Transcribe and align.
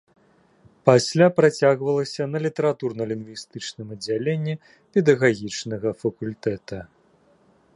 Пасля 0.89 1.25
працягвалася 1.39 2.23
на 2.31 2.37
літаратурна-лінгвістычным 2.45 3.87
аддзяленні 3.97 4.55
педагагічнага 4.97 5.89
факультэта. 6.05 6.79